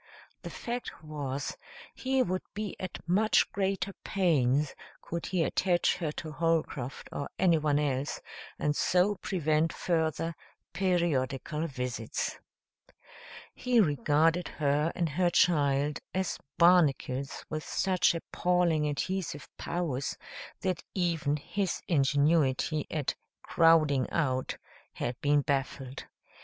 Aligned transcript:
The 0.41 0.49
fact 0.49 1.03
was, 1.03 1.55
he 1.93 2.23
would 2.23 2.41
be 2.55 2.75
at 2.79 3.07
much 3.07 3.51
greater 3.51 3.93
pains 4.03 4.73
could 4.99 5.27
he 5.27 5.43
attach 5.43 5.97
her 5.97 6.11
to 6.13 6.31
Holcroft 6.31 7.07
or 7.11 7.29
anyone 7.37 7.77
else 7.77 8.19
and 8.57 8.75
so 8.75 9.13
prevent 9.21 9.71
further 9.71 10.33
periodical 10.73 11.67
visits. 11.67 12.39
He 13.53 13.79
regarded 13.79 14.47
her 14.47 14.91
and 14.95 15.07
her 15.07 15.29
child 15.29 15.99
as 16.15 16.39
barnacles 16.57 17.45
with 17.51 17.63
such 17.63 18.15
appalling 18.15 18.87
adhesive 18.89 19.47
powers 19.59 20.17
that 20.61 20.81
even 20.95 21.37
his 21.37 21.83
ingenuity 21.87 22.87
at 22.89 23.13
"crowding 23.43 24.09
out" 24.09 24.57
had 24.93 25.21
been 25.21 25.41
baffled. 25.41 26.05